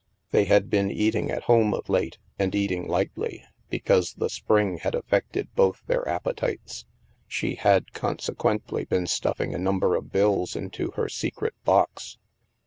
[0.31, 4.95] They had been eating at home of late, and eating lightly, because the spring had
[4.95, 6.87] affected both their appetities.
[7.27, 12.17] She had, consequently, been stuffing a number of bills into her secret box.